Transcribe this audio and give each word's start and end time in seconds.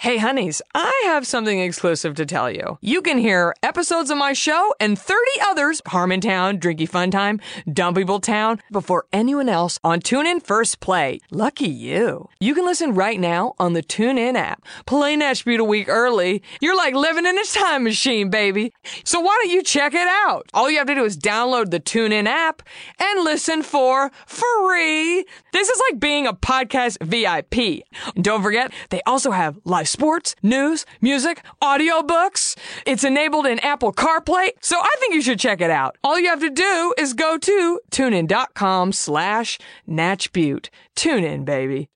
Hey, 0.00 0.16
honeys, 0.16 0.62
I 0.74 1.02
have 1.08 1.26
something 1.26 1.60
exclusive 1.60 2.14
to 2.14 2.24
tell 2.24 2.50
you. 2.50 2.78
You 2.80 3.02
can 3.02 3.18
hear 3.18 3.54
episodes 3.62 4.08
of 4.08 4.16
my 4.16 4.32
show 4.32 4.72
and 4.80 4.98
30 4.98 5.20
others, 5.42 5.82
Harmontown, 5.82 6.58
Drinky 6.58 6.88
Fun 6.88 7.10
Time, 7.10 7.38
Dumb 7.70 7.92
People 7.92 8.18
Town, 8.18 8.62
before 8.72 9.04
anyone 9.12 9.50
else 9.50 9.78
on 9.84 10.00
TuneIn 10.00 10.42
First 10.42 10.80
Play. 10.80 11.20
Lucky 11.30 11.68
you. 11.68 12.30
You 12.40 12.54
can 12.54 12.64
listen 12.64 12.94
right 12.94 13.20
now 13.20 13.52
on 13.58 13.74
the 13.74 13.82
TuneIn 13.82 14.36
app. 14.36 14.64
Play 14.86 15.18
Beauty 15.18 15.56
a 15.56 15.64
week 15.64 15.86
early. 15.90 16.42
You're 16.62 16.78
like 16.78 16.94
living 16.94 17.26
in 17.26 17.38
a 17.38 17.44
time 17.44 17.84
machine, 17.84 18.30
baby. 18.30 18.72
So 19.04 19.20
why 19.20 19.38
don't 19.42 19.52
you 19.52 19.62
check 19.62 19.92
it 19.92 20.08
out? 20.08 20.48
All 20.54 20.70
you 20.70 20.78
have 20.78 20.86
to 20.86 20.94
do 20.94 21.04
is 21.04 21.18
download 21.18 21.72
the 21.72 21.78
TuneIn 21.78 22.24
app 22.24 22.62
and 22.98 23.22
listen 23.22 23.62
for 23.62 24.10
free. 24.24 25.26
This 25.52 25.68
is 25.68 25.82
like 25.90 26.00
being 26.00 26.26
a 26.26 26.32
podcast 26.32 27.02
VIP. 27.02 27.84
Don't 28.14 28.42
forget, 28.42 28.72
they 28.88 29.02
also 29.04 29.32
have 29.32 29.58
live 29.66 29.89
sports, 29.90 30.34
news, 30.42 30.86
music, 31.00 31.42
audiobooks. 31.62 32.56
It's 32.86 33.04
enabled 33.04 33.46
in 33.46 33.58
Apple 33.60 33.92
CarPlay, 33.92 34.50
so 34.60 34.78
I 34.78 34.96
think 34.98 35.14
you 35.14 35.22
should 35.22 35.40
check 35.40 35.60
it 35.60 35.70
out. 35.70 35.98
All 36.02 36.18
you 36.18 36.28
have 36.28 36.40
to 36.40 36.50
do 36.50 36.94
is 36.96 37.12
go 37.12 37.36
to 37.38 37.80
tunein.com 37.90 38.92
slash 38.92 39.58
natchbute. 39.88 40.68
Tune 40.94 41.24
in, 41.24 41.44
baby. 41.44 41.88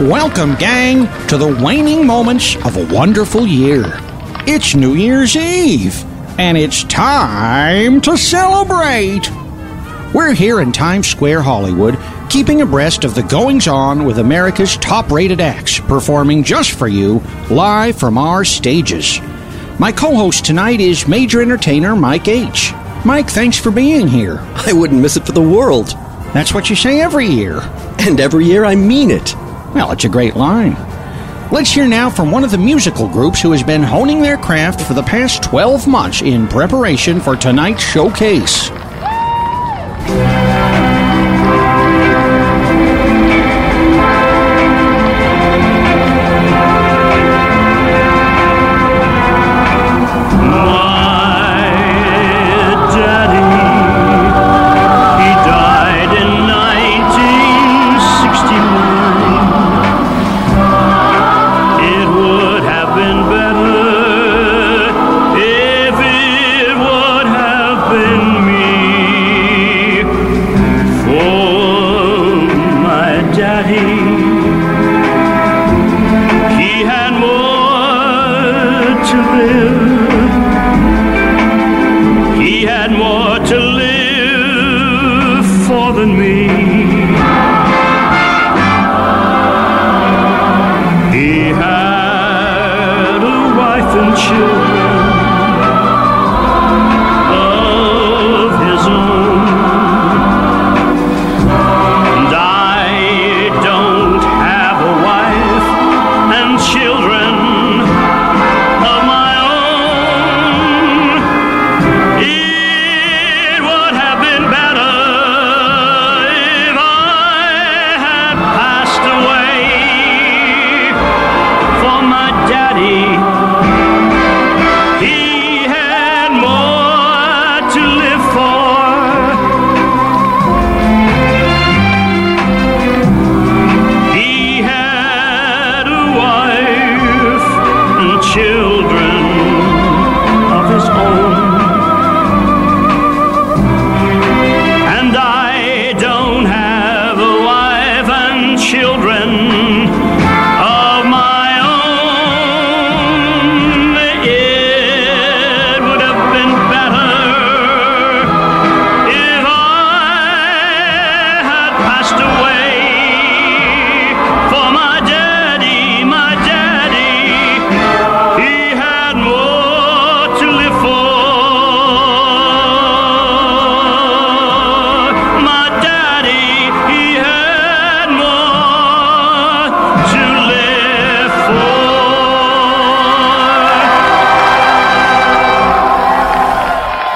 Welcome, 0.00 0.54
gang, 0.54 1.06
to 1.26 1.36
the 1.36 1.58
waning 1.62 2.06
moments 2.06 2.56
of 2.64 2.78
a 2.78 2.86
wonderful 2.94 3.46
year. 3.46 3.84
It's 4.46 4.74
New 4.74 4.94
Year's 4.94 5.36
Eve, 5.36 6.02
and 6.40 6.56
it's 6.56 6.84
time 6.84 8.00
to 8.00 8.16
celebrate. 8.16 9.30
We're 10.14 10.32
here 10.32 10.62
in 10.62 10.72
Times 10.72 11.06
Square, 11.06 11.42
Hollywood, 11.42 11.98
keeping 12.30 12.62
abreast 12.62 13.04
of 13.04 13.14
the 13.14 13.22
goings 13.24 13.68
on 13.68 14.06
with 14.06 14.18
America's 14.18 14.78
top 14.78 15.10
rated 15.10 15.42
acts, 15.42 15.78
performing 15.80 16.42
just 16.42 16.70
for 16.72 16.88
you, 16.88 17.18
live 17.50 17.98
from 17.98 18.16
our 18.16 18.46
stages. 18.46 19.20
My 19.78 19.92
co 19.92 20.16
host 20.16 20.46
tonight 20.46 20.80
is 20.80 21.06
major 21.06 21.42
entertainer 21.42 21.94
Mike 21.94 22.26
H. 22.26 22.72
Mike, 23.04 23.28
thanks 23.28 23.58
for 23.58 23.70
being 23.70 24.08
here. 24.08 24.38
I 24.54 24.72
wouldn't 24.72 25.02
miss 25.02 25.18
it 25.18 25.26
for 25.26 25.32
the 25.32 25.42
world. 25.42 25.88
That's 26.32 26.54
what 26.54 26.70
you 26.70 26.76
say 26.76 27.02
every 27.02 27.26
year. 27.26 27.60
And 27.98 28.18
every 28.18 28.46
year 28.46 28.64
I 28.64 28.76
mean 28.76 29.10
it. 29.10 29.36
Well, 29.74 29.92
it's 29.92 30.06
a 30.06 30.08
great 30.08 30.36
line. 30.36 30.74
Let's 31.52 31.72
hear 31.72 31.88
now 31.88 32.08
from 32.08 32.30
one 32.30 32.44
of 32.44 32.52
the 32.52 32.58
musical 32.58 33.08
groups 33.08 33.42
who 33.42 33.50
has 33.50 33.64
been 33.64 33.82
honing 33.82 34.22
their 34.22 34.36
craft 34.36 34.80
for 34.82 34.94
the 34.94 35.02
past 35.02 35.42
12 35.42 35.88
months 35.88 36.22
in 36.22 36.46
preparation 36.46 37.18
for 37.18 37.34
tonight's 37.34 37.82
showcase. 37.82 38.70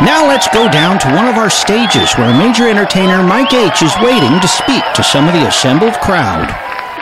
Now 0.05 0.29
let's 0.29 0.49
go 0.49 0.69
down 0.69 0.99
to 0.99 1.09
one 1.15 1.27
of 1.27 1.37
our 1.37 1.49
stages 1.49 2.13
where 2.15 2.29
major 2.37 2.69
entertainer 2.69 3.23
Mike 3.23 3.55
H 3.55 3.81
is 3.81 3.95
waiting 4.03 4.39
to 4.39 4.47
speak 4.47 4.85
to 4.95 5.03
some 5.03 5.27
of 5.27 5.33
the 5.33 5.49
assembled 5.49 5.95
crowd. 5.95 6.53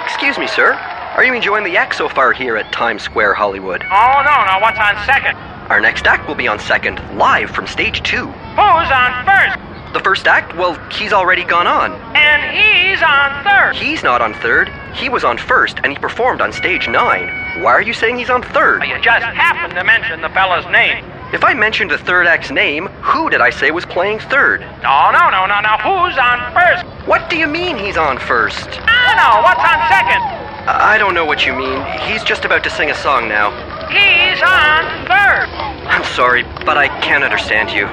Excuse 0.04 0.38
me, 0.38 0.46
sir. 0.46 0.74
Are 1.16 1.24
you 1.24 1.34
enjoying 1.34 1.64
the 1.64 1.76
act 1.76 1.96
so 1.96 2.08
far 2.08 2.32
here 2.32 2.56
at 2.56 2.72
Times 2.72 3.02
Square, 3.02 3.34
Hollywood? 3.34 3.82
Oh, 3.82 4.22
no, 4.24 4.44
no, 4.46 4.60
what's 4.60 4.78
on 4.78 4.94
second? 5.04 5.36
Our 5.68 5.80
next 5.80 6.06
act 6.06 6.28
will 6.28 6.36
be 6.36 6.46
on 6.46 6.60
second, 6.60 7.00
live 7.18 7.50
from 7.50 7.66
stage 7.66 8.04
two. 8.04 8.26
Who's 8.26 8.90
on 8.94 9.26
first? 9.26 9.58
The 9.94 10.00
first 10.04 10.28
act, 10.28 10.56
well, 10.56 10.74
he's 10.90 11.12
already 11.12 11.42
gone 11.42 11.66
on. 11.66 11.90
And 12.14 12.54
he's 12.54 13.02
on 13.02 13.42
third. 13.42 13.74
He's 13.74 14.04
not 14.04 14.22
on 14.22 14.32
third. 14.34 14.68
He 14.94 15.08
was 15.08 15.24
on 15.24 15.38
first, 15.38 15.78
and 15.82 15.92
he 15.92 15.98
performed 15.98 16.40
on 16.40 16.52
stage 16.52 16.88
nine. 16.88 17.26
Why 17.62 17.72
are 17.72 17.82
you 17.82 17.94
saying 17.94 18.16
he's 18.16 18.30
on 18.30 18.42
third? 18.42 18.84
You 18.84 18.96
just 19.02 19.26
happened 19.26 19.74
to 19.74 19.82
mention 19.82 20.22
the 20.22 20.28
fella's 20.28 20.64
name. 20.70 21.04
If 21.32 21.44
I 21.44 21.54
mentioned 21.54 21.90
the 21.90 21.96
third 21.96 22.26
act's 22.26 22.50
name, 22.50 22.88
who 23.00 23.30
did 23.30 23.40
I 23.40 23.48
say 23.48 23.70
was 23.70 23.86
playing 23.86 24.18
third? 24.18 24.60
No, 24.82 25.10
no, 25.10 25.30
no, 25.30 25.46
no, 25.46 25.60
no. 25.60 25.78
Who's 25.80 26.18
on 26.18 26.52
first? 26.52 26.84
What 27.08 27.30
do 27.30 27.38
you 27.38 27.46
mean 27.46 27.78
he's 27.78 27.96
on 27.96 28.18
first? 28.18 28.68
I 28.68 29.16
no. 29.16 29.40
What's 29.40 29.64
on 29.64 29.80
second? 29.88 30.20
I 30.68 30.98
don't 30.98 31.14
know 31.14 31.24
what 31.24 31.46
you 31.46 31.54
mean. 31.54 31.82
He's 32.06 32.22
just 32.22 32.44
about 32.44 32.62
to 32.64 32.70
sing 32.70 32.90
a 32.90 32.94
song 32.94 33.28
now. 33.28 33.50
He's 33.88 34.42
on 34.42 34.84
third. 35.08 35.48
I'm 35.88 36.04
sorry, 36.04 36.42
but 36.66 36.76
I 36.76 36.88
can't 37.00 37.24
understand 37.24 37.70
you. 37.70 37.86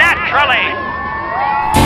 Naturally. 0.00 1.84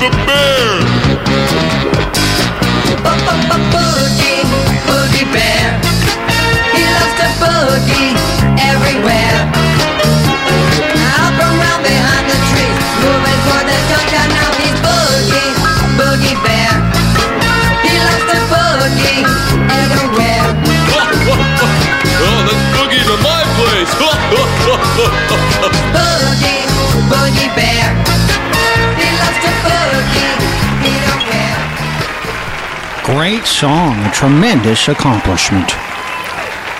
The 0.00 0.08
bear! 0.24 0.39
Great 33.20 33.44
song, 33.44 33.98
a 33.98 34.10
tremendous 34.12 34.88
accomplishment. 34.88 35.70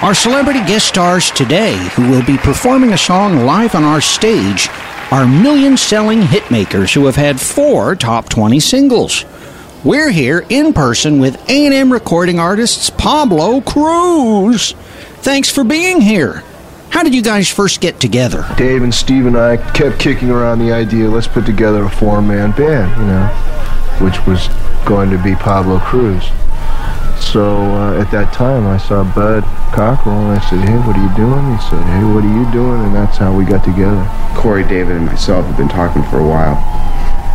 Our 0.02 0.14
celebrity 0.14 0.60
guest 0.60 0.86
stars 0.86 1.30
today, 1.30 1.76
who 1.94 2.10
will 2.10 2.24
be 2.24 2.38
performing 2.38 2.94
a 2.94 2.96
song 2.96 3.44
live 3.44 3.74
on 3.74 3.84
our 3.84 4.00
stage, 4.00 4.70
are 5.10 5.26
million 5.26 5.76
selling 5.76 6.22
hitmakers 6.22 6.94
who 6.94 7.04
have 7.04 7.16
had 7.16 7.38
four 7.38 7.94
top 7.94 8.30
20 8.30 8.58
singles. 8.58 9.26
We're 9.84 10.08
here 10.08 10.46
in 10.48 10.72
person 10.72 11.20
with 11.20 11.36
A&M 11.50 11.92
recording 11.92 12.38
artists 12.38 12.88
Pablo 12.88 13.60
Cruise. 13.60 14.72
Thanks 15.18 15.50
for 15.50 15.62
being 15.62 16.00
here. 16.00 16.42
How 16.88 17.02
did 17.02 17.14
you 17.14 17.20
guys 17.20 17.50
first 17.50 17.82
get 17.82 18.00
together? 18.00 18.46
Dave 18.56 18.82
and 18.82 18.94
Steve 18.94 19.26
and 19.26 19.36
I 19.36 19.58
kept 19.72 20.00
kicking 20.00 20.30
around 20.30 20.60
the 20.60 20.72
idea, 20.72 21.06
let's 21.10 21.28
put 21.28 21.44
together 21.44 21.84
a 21.84 21.90
four-man 21.90 22.52
band, 22.52 22.98
you 22.98 23.06
know, 23.08 23.26
which 24.00 24.26
was 24.26 24.48
going 24.86 25.10
to 25.10 25.22
be 25.22 25.34
Pablo 25.34 25.78
Cruise. 25.78 26.30
So 27.20 27.60
uh, 27.60 28.00
at 28.00 28.10
that 28.10 28.32
time, 28.32 28.66
I 28.66 28.78
saw 28.78 29.04
Bud 29.14 29.44
Cockrell, 29.72 30.18
and 30.18 30.38
I 30.38 30.40
said, 30.48 30.66
hey, 30.66 30.76
what 30.82 30.96
are 30.96 31.04
you 31.04 31.14
doing? 31.14 31.44
He 31.54 31.60
said, 31.68 31.84
hey, 31.84 32.02
what 32.02 32.24
are 32.24 32.34
you 32.34 32.50
doing? 32.50 32.82
And 32.82 32.94
that's 32.94 33.18
how 33.18 33.36
we 33.36 33.44
got 33.44 33.62
together. 33.62 34.02
Corey, 34.34 34.64
David, 34.64 34.96
and 34.96 35.06
myself 35.06 35.46
have 35.46 35.56
been 35.56 35.68
talking 35.68 36.02
for 36.04 36.18
a 36.18 36.26
while. 36.26 36.56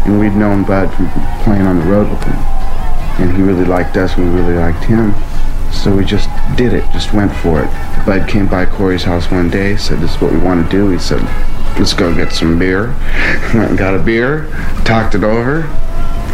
And 0.05 0.19
we'd 0.19 0.35
known 0.35 0.65
Bud 0.65 0.91
from 0.93 1.07
playing 1.43 1.63
on 1.63 1.79
the 1.79 1.85
road 1.85 2.09
with 2.09 2.23
him. 2.23 2.35
And 3.21 3.37
he 3.37 3.41
really 3.41 3.63
liked 3.63 3.95
us, 3.95 4.17
and 4.17 4.33
we 4.33 4.41
really 4.41 4.57
liked 4.57 4.83
him. 4.83 5.13
So 5.71 5.95
we 5.95 6.03
just 6.03 6.29
did 6.57 6.73
it, 6.73 6.83
just 6.91 7.13
went 7.13 7.31
for 7.31 7.63
it. 7.63 7.69
Bud 8.05 8.27
came 8.27 8.47
by 8.47 8.65
Corey's 8.65 9.03
house 9.03 9.31
one 9.31 9.49
day, 9.49 9.77
said, 9.77 9.99
this 9.99 10.15
is 10.15 10.21
what 10.21 10.33
we 10.33 10.39
want 10.39 10.65
to 10.65 10.69
do. 10.69 10.89
He 10.89 10.99
said, 10.99 11.21
let's 11.77 11.93
go 11.93 12.13
get 12.13 12.33
some 12.33 12.59
beer. 12.59 12.87
Went 13.53 13.69
and 13.69 13.77
got 13.77 13.95
a 13.95 13.99
beer, 13.99 14.47
talked 14.83 15.15
it 15.15 15.23
over, 15.23 15.61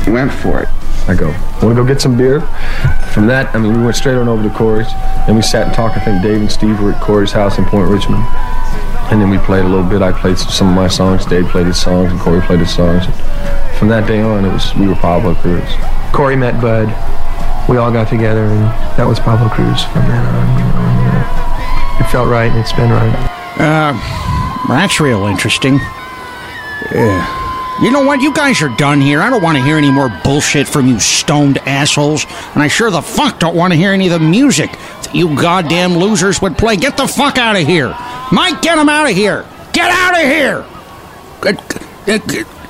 went 0.07 0.31
for 0.31 0.61
it. 0.61 0.69
I 1.07 1.15
go, 1.15 1.29
want 1.65 1.75
to 1.75 1.81
go 1.81 1.85
get 1.85 1.99
some 1.99 2.15
beer? 2.15 2.41
From 3.13 3.27
that, 3.27 3.53
I 3.55 3.59
mean, 3.59 3.77
we 3.77 3.83
went 3.83 3.95
straight 3.95 4.15
on 4.15 4.27
over 4.29 4.43
to 4.43 4.53
Corey's. 4.55 4.91
Then 5.25 5.35
we 5.35 5.41
sat 5.41 5.67
and 5.67 5.75
talked. 5.75 5.97
I 5.97 6.05
think 6.05 6.21
Dave 6.21 6.39
and 6.39 6.51
Steve 6.51 6.79
were 6.79 6.93
at 6.93 7.01
Corey's 7.01 7.31
house 7.31 7.57
in 7.57 7.65
Point 7.65 7.89
Richmond. 7.89 8.23
And 9.11 9.19
then 9.19 9.29
we 9.29 9.37
played 9.39 9.65
a 9.65 9.67
little 9.67 9.83
bit. 9.83 10.01
I 10.01 10.11
played 10.11 10.37
some 10.37 10.69
of 10.69 10.75
my 10.75 10.87
songs. 10.87 11.25
Dave 11.25 11.47
played 11.47 11.67
his 11.67 11.81
songs, 11.81 12.11
and 12.11 12.19
Corey 12.19 12.41
played 12.41 12.59
his 12.59 12.73
songs. 12.73 13.05
And 13.05 13.15
from 13.77 13.89
that 13.89 14.07
day 14.07 14.21
on, 14.21 14.45
it 14.45 14.53
was 14.53 14.73
we 14.75 14.87
were 14.87 14.95
Pablo 14.95 15.35
Cruise. 15.35 15.73
Corey 16.13 16.35
met 16.35 16.61
Bud. 16.61 16.87
We 17.67 17.77
all 17.77 17.91
got 17.91 18.07
together, 18.07 18.45
and 18.45 18.61
that 18.95 19.05
was 19.05 19.19
Pablo 19.19 19.49
Cruise 19.49 19.83
from 19.83 20.07
then 20.07 20.23
on. 20.23 20.47
You 20.55 21.11
know, 21.11 22.05
it 22.05 22.09
felt 22.09 22.29
right, 22.29 22.49
and 22.49 22.59
it's 22.59 22.73
been 22.73 22.89
right. 22.89 23.11
Uh, 23.59 23.93
that's 24.69 24.99
real 25.01 25.25
interesting. 25.25 25.79
Uh, 26.95 27.50
You 27.81 27.89
know 27.89 28.03
what? 28.03 28.21
You 28.21 28.31
guys 28.31 28.61
are 28.61 28.69
done 28.77 29.01
here. 29.01 29.21
I 29.21 29.31
don't 29.31 29.41
want 29.41 29.57
to 29.57 29.63
hear 29.63 29.75
any 29.75 29.89
more 29.89 30.09
bullshit 30.23 30.67
from 30.67 30.87
you 30.87 30.99
stoned 30.99 31.57
assholes. 31.59 32.25
And 32.53 32.61
I 32.61 32.67
sure 32.67 32.91
the 32.91 33.01
fuck 33.01 33.39
don't 33.39 33.55
want 33.55 33.73
to 33.73 33.77
hear 33.77 33.91
any 33.91 34.07
of 34.07 34.13
the 34.13 34.19
music 34.19 34.71
that 34.71 35.15
you 35.15 35.35
goddamn 35.35 35.97
losers 35.97 36.39
would 36.43 36.59
play. 36.59 36.75
Get 36.75 36.95
the 36.95 37.07
fuck 37.07 37.39
out 37.39 37.55
of 37.55 37.65
here. 37.65 37.95
Mike, 38.31 38.61
get 38.61 38.77
him 38.77 38.87
out 38.87 39.09
of 39.09 39.15
here. 39.15 39.45
Get 39.73 39.89
out 39.89 40.13
of 40.13 40.21
here. 40.21 40.63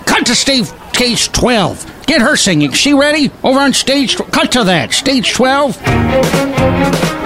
Cut 0.05 0.25
to 0.27 0.33
Steve, 0.33 0.67
stage 0.93 1.29
12. 1.33 2.05
Get 2.05 2.21
her 2.21 2.37
singing. 2.37 2.71
She 2.71 2.93
ready? 2.93 3.31
Over 3.43 3.59
on 3.59 3.73
stage. 3.73 4.15
Cut 4.15 4.53
to 4.53 4.63
that. 4.63 4.93
Stage 4.93 5.33
12. 5.33 7.20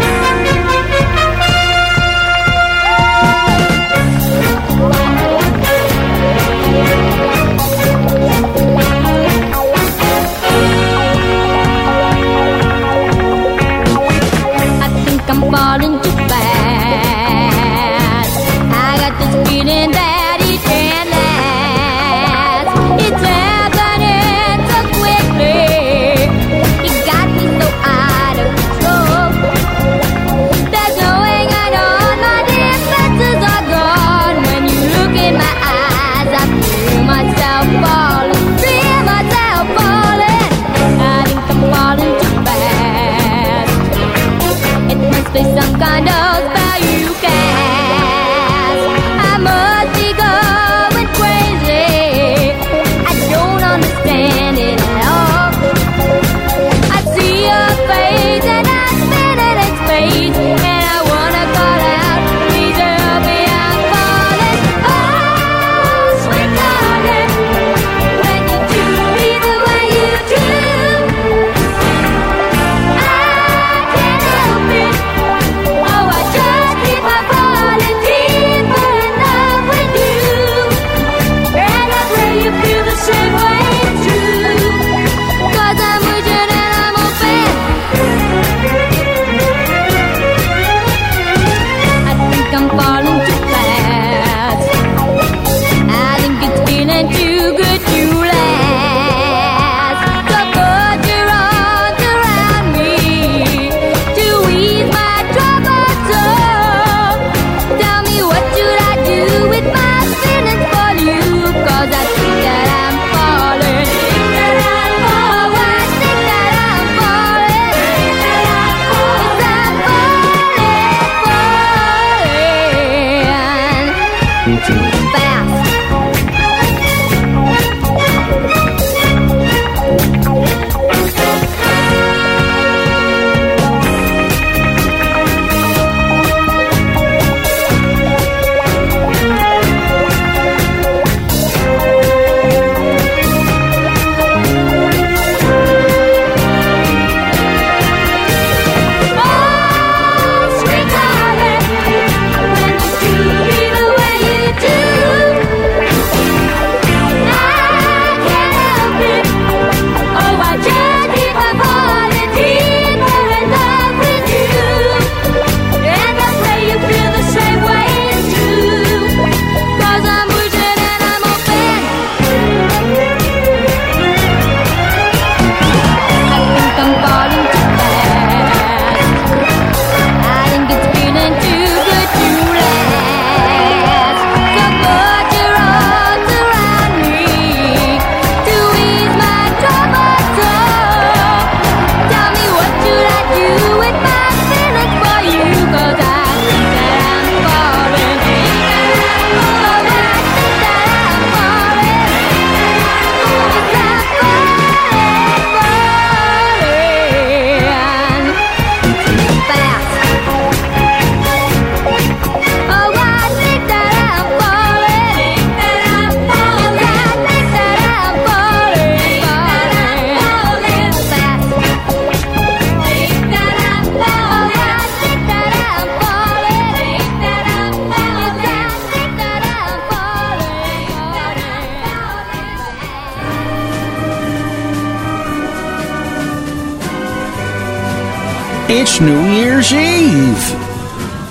It's 238.87 239.01
New 239.01 239.19
Year's 239.19 239.73
Eve. 239.73 240.51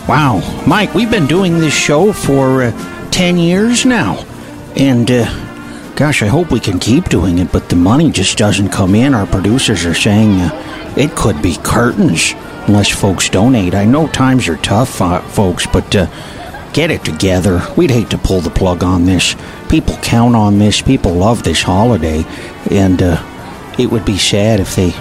Wow, 0.09 0.65
Mike, 0.67 0.93
we've 0.93 1.09
been 1.09 1.29
doing 1.29 1.61
this 1.61 1.73
show 1.73 2.13
for 2.13 2.65
uh, 2.65 3.11
10 3.13 3.37
years 3.37 3.87
now. 3.87 4.17
And, 4.75 5.09
uh, 5.09 5.95
gosh, 5.95 6.25
I 6.25 6.27
hope 6.27 6.51
we 6.51 6.59
can 6.59 6.81
keep 6.81 7.05
doing 7.05 7.39
it, 7.39 7.53
but 7.53 7.69
the 7.69 7.77
money 7.77 8.11
just 8.11 8.37
doesn't 8.37 8.71
come 8.71 8.97
in. 8.97 9.15
Our 9.15 9.29
producers 9.29 9.87
are 9.87 9.95
saying 9.95 10.41
uh, 10.41 10.95
it 10.97 11.15
could 11.15 11.41
be 11.43 11.57
curtains 11.63 12.33
unless 12.67 12.89
folks 12.89 13.29
donate. 13.29 13.77
I 13.77 13.85
know 13.85 14.09
times 14.09 14.49
are 14.49 14.57
tough, 14.57 15.01
uh, 15.01 15.21
folks, 15.21 15.65
but 15.65 15.95
uh, 15.95 16.07
get 16.73 16.91
it 16.91 17.05
together. 17.05 17.63
We'd 17.77 17.93
hate 17.93 18.11
to 18.11 18.19
pull 18.19 18.41
the 18.41 18.51
plug 18.51 18.83
on 18.83 19.05
this. 19.05 19.37
People 19.69 19.97
count 19.99 20.35
on 20.35 20.59
this, 20.59 20.83
people 20.83 21.13
love 21.13 21.45
this 21.45 21.63
holiday, 21.63 22.25
and 22.73 23.01
uh, 23.01 23.75
it 23.79 23.93
would 23.93 24.05
be 24.05 24.19
sad 24.19 24.59
if 24.59 24.75
they 24.75 24.93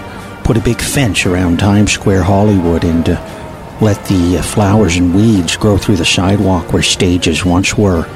put 0.43 0.57
a 0.57 0.61
big 0.61 0.81
fence 0.81 1.25
around 1.25 1.59
Times 1.59 1.91
Square, 1.91 2.23
Hollywood, 2.23 2.83
and 2.83 3.07
uh, 3.07 3.77
let 3.81 4.03
the 4.05 4.37
uh, 4.37 4.41
flowers 4.41 4.95
and 4.97 5.15
weeds 5.15 5.55
grow 5.57 5.77
through 5.77 5.97
the 5.97 6.05
sidewalk 6.05 6.71
where 6.73 6.83
stages 6.83 7.45
once 7.45 7.77
were. 7.77 8.07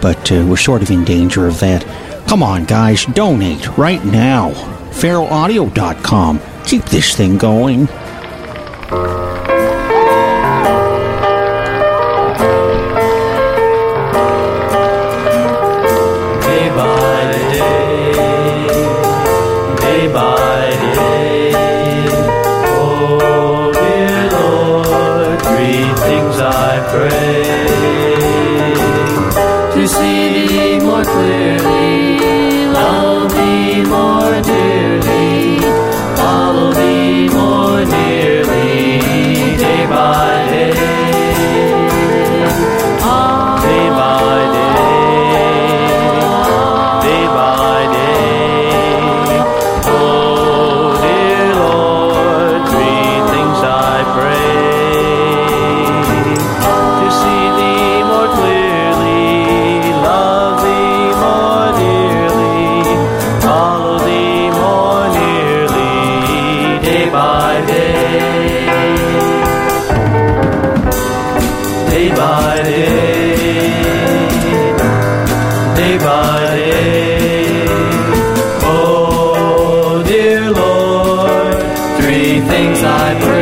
But 0.00 0.30
uh, 0.30 0.44
we're 0.48 0.56
sort 0.56 0.82
of 0.82 0.90
in 0.90 1.04
danger 1.04 1.46
of 1.46 1.60
that. 1.60 1.84
Come 2.28 2.42
on, 2.42 2.64
guys, 2.64 3.04
donate 3.06 3.76
right 3.78 4.04
now. 4.04 4.50
FeralAudio.com. 4.90 6.40
Keep 6.64 6.84
this 6.84 7.14
thing 7.14 7.38
going. 7.38 7.88
Holy 31.18 31.57
things 82.58 82.82
I 82.82 83.14
pray. 83.20 83.37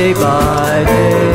day 0.00 0.14
by 0.14 0.84
day. 0.86 1.29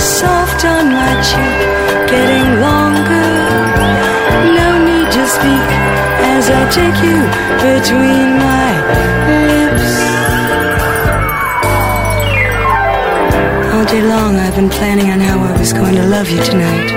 soft 0.00 0.64
on 0.64 0.92
my 0.92 1.12
cheek, 1.22 1.58
getting 2.08 2.60
longer. 2.60 3.30
No 4.60 4.68
need 4.88 5.08
to 5.10 5.24
speak 5.26 5.68
as 6.34 6.44
I 6.50 6.62
take 6.78 6.98
you 7.08 7.18
between 7.68 8.28
my 8.48 8.70
lips. 9.48 9.90
All 13.72 13.84
day 13.84 14.02
long, 14.02 14.36
I've 14.36 14.54
been 14.54 14.70
planning 14.70 15.10
on 15.10 15.20
how 15.20 15.38
I 15.40 15.58
was 15.58 15.72
going 15.72 15.94
to 15.94 16.06
love 16.06 16.28
you 16.30 16.42
tonight, 16.42 16.90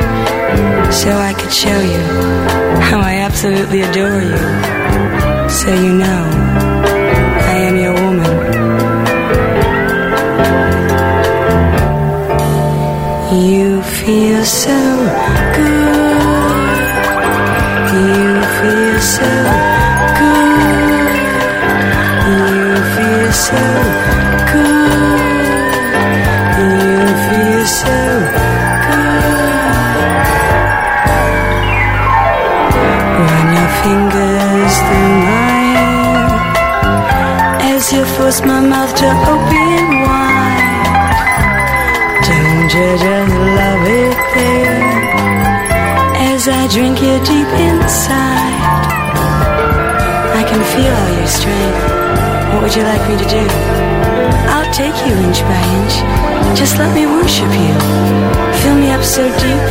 so 0.91 1.09
I 1.11 1.33
could 1.33 1.51
show 1.51 1.79
you 1.79 2.03
how 2.89 2.99
I 2.99 3.15
absolutely 3.27 3.81
adore 3.81 4.21
you, 4.21 5.49
so 5.49 5.73
you 5.73 5.93
know. 5.93 6.74
feel 14.05 14.45
so 14.45 14.77
good. 15.55 16.77
You 17.95 18.41
feel 18.57 18.99
so 19.01 19.31
good. 20.19 21.15
You 22.29 22.45
feel 22.93 23.31
so 23.47 23.65
good. 24.53 25.71
You 26.59 27.07
feel 27.25 27.65
so 27.81 27.97
good. 28.85 29.25
When 33.25 33.47
your 33.57 33.71
fingers 33.81 34.75
through 34.85 35.15
mine, 35.25 36.37
as 37.73 37.83
you 37.91 38.03
force 38.05 38.39
my 38.41 38.59
mouth 38.59 38.93
to 38.97 39.07
open. 39.33 39.54
train. 51.45 51.71
What 52.51 52.59
would 52.63 52.75
you 52.75 52.83
like 52.83 53.03
me 53.09 53.15
to 53.23 53.27
do? 53.37 53.43
I'll 54.53 54.71
take 54.73 54.97
you 55.05 55.13
inch 55.25 55.39
by 55.49 55.61
inch. 55.77 55.95
Just 56.57 56.77
let 56.77 56.91
me 56.97 57.05
worship 57.05 57.51
you. 57.63 57.73
Fill 58.61 58.77
me 58.83 58.89
up 58.95 59.03
so 59.03 59.23
deep. 59.43 59.65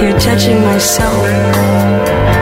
You're 0.00 0.18
touching 0.18 0.58
my 0.62 0.78
soul. 0.78 2.39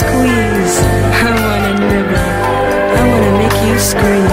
Squeeze. 0.00 0.76
I 1.28 1.30
wanna 1.44 1.72
nibble. 1.90 2.30
I 2.98 3.02
wanna 3.10 3.32
make 3.42 3.58
you 3.66 3.76
scream. 3.92 4.28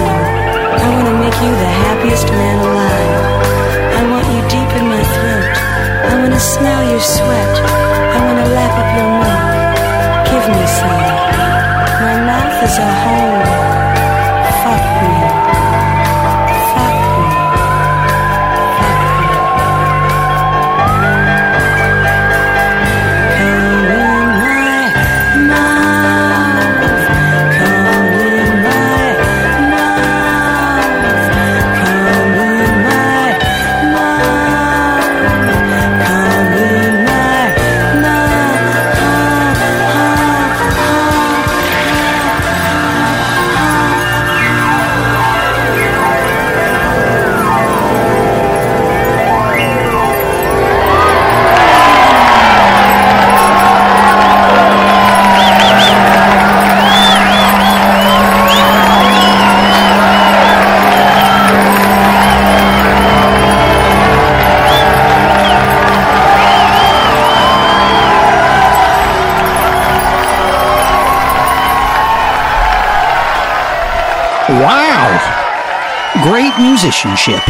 I 0.84 0.86
wanna 0.94 1.14
make 1.24 1.38
you 1.44 1.52
the 1.64 1.72
happiest 1.84 2.28
man 2.40 2.56
alive. 2.68 3.16
I 3.98 4.02
want 4.10 4.26
you 4.34 4.40
deep 4.54 4.70
in 4.80 4.86
my 4.94 5.04
throat. 5.14 5.54
I 6.10 6.12
wanna 6.20 6.42
smell 6.54 6.82
your 6.92 7.04
sweat. 7.16 7.54
I 8.16 8.18
wanna 8.26 8.48
lap 8.56 8.74
up 8.82 8.90
your 8.98 9.10
milk. 9.22 9.44
Give 10.30 10.46
me 10.56 10.64
some. 10.78 11.06
My 12.06 12.16
mouth 12.30 12.58
is 12.66 12.76
a 12.86 12.90
home. 13.04 13.67
Musicianship. 76.88 77.46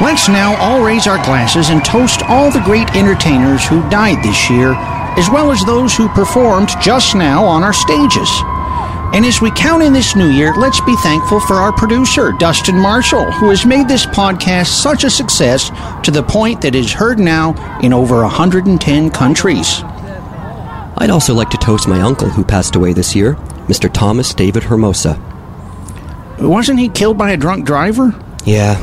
Let's 0.00 0.28
now 0.28 0.56
all 0.58 0.82
raise 0.82 1.06
our 1.06 1.22
glasses 1.24 1.70
and 1.70 1.84
toast 1.84 2.22
all 2.24 2.50
the 2.50 2.60
great 2.60 2.88
entertainers 2.94 3.66
who 3.66 3.88
died 3.90 4.24
this 4.24 4.50
year, 4.50 4.74
as 5.16 5.28
well 5.30 5.50
as 5.50 5.64
those 5.64 5.94
who 5.96 6.08
performed 6.08 6.68
just 6.80 7.14
now 7.14 7.44
on 7.44 7.62
our 7.62 7.72
stages. 7.72 8.28
And 9.14 9.24
as 9.24 9.40
we 9.40 9.50
count 9.52 9.82
in 9.82 9.92
this 9.92 10.14
new 10.14 10.28
year, 10.28 10.52
let's 10.54 10.80
be 10.80 10.94
thankful 10.96 11.40
for 11.40 11.54
our 11.54 11.72
producer, 11.72 12.32
Dustin 12.38 12.76
Marshall, 12.76 13.30
who 13.32 13.48
has 13.50 13.64
made 13.64 13.88
this 13.88 14.06
podcast 14.06 14.66
such 14.66 15.04
a 15.04 15.10
success 15.10 15.70
to 16.02 16.10
the 16.10 16.22
point 16.22 16.60
that 16.60 16.74
it 16.74 16.84
is 16.84 16.92
heard 16.92 17.18
now 17.18 17.54
in 17.80 17.92
over 17.92 18.22
110 18.22 19.10
countries. 19.10 19.80
I'd 21.00 21.10
also 21.10 21.34
like 21.34 21.50
to 21.50 21.56
toast 21.56 21.88
my 21.88 22.00
uncle 22.00 22.28
who 22.28 22.44
passed 22.44 22.76
away 22.76 22.92
this 22.92 23.14
year, 23.16 23.34
Mr. 23.66 23.92
Thomas 23.92 24.34
David 24.34 24.64
Hermosa. 24.64 25.27
Wasn't 26.40 26.78
he 26.78 26.88
killed 26.88 27.18
by 27.18 27.32
a 27.32 27.36
drunk 27.36 27.66
driver? 27.66 28.14
Yeah, 28.44 28.76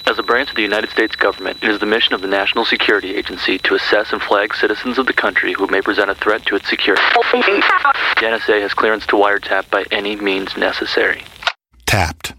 As 0.05 0.17
a 0.17 0.23
branch 0.23 0.49
of 0.49 0.55
the 0.55 0.61
United 0.61 0.89
States 0.89 1.17
government, 1.17 1.57
it 1.61 1.69
is 1.69 1.79
the 1.79 1.85
mission 1.85 2.13
of 2.13 2.21
the 2.21 2.27
National 2.27 2.63
Security 2.63 3.15
Agency 3.15 3.57
to 3.59 3.75
assess 3.75 4.13
and 4.13 4.21
flag 4.21 4.55
citizens 4.55 4.97
of 4.97 5.05
the 5.05 5.13
country 5.13 5.51
who 5.51 5.67
may 5.67 5.81
present 5.81 6.09
a 6.09 6.15
threat 6.15 6.45
to 6.45 6.55
its 6.55 6.69
security. 6.69 7.03
The 8.15 8.25
NSA 8.25 8.61
has 8.61 8.73
clearance 8.73 9.05
to 9.07 9.17
wiretap 9.17 9.69
by 9.69 9.83
any 9.91 10.15
means 10.15 10.55
necessary. 10.55 11.23
Tapped. 11.85 12.38